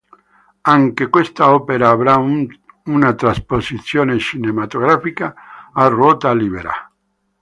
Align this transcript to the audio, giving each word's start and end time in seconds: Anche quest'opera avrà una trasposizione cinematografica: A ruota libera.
Anche 0.61 1.09
quest'opera 1.09 1.89
avrà 1.91 2.15
una 2.17 3.13
trasposizione 3.13 4.17
cinematografica: 4.17 5.31
A 5.73 5.85
ruota 5.89 6.33
libera. 6.33 6.73